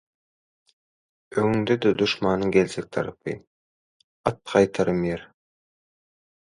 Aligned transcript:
Öňüňde-de 1.41 1.91
duşmanyň 2.01 2.55
geljek 2.57 2.89
tarapy– 2.99 3.37
at 4.33 4.43
gaýtarym 4.55 5.09
ýer. 5.13 5.27